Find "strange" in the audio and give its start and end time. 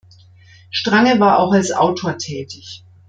0.71-1.19